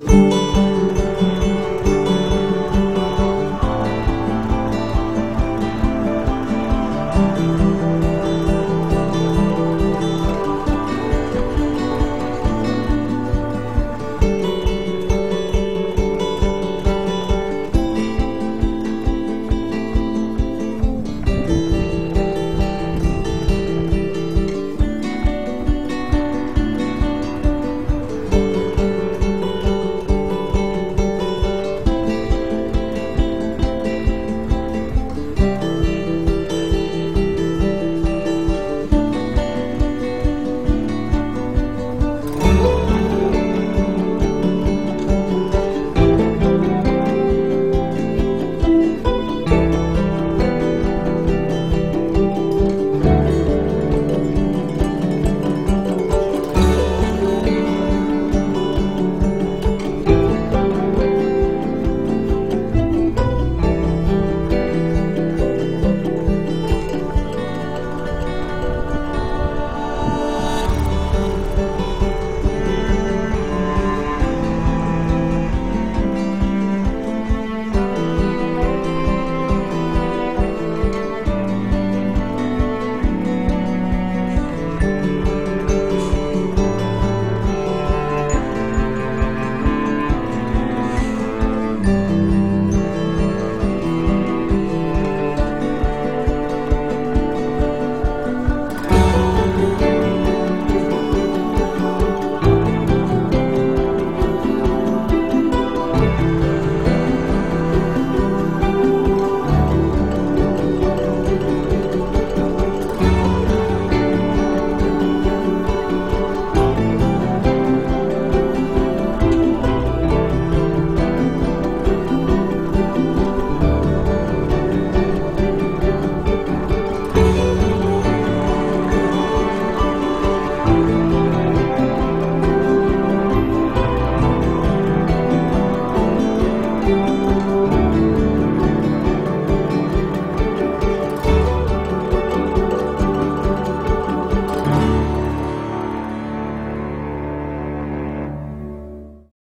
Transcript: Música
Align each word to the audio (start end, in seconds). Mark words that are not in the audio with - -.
Música 0.00 0.37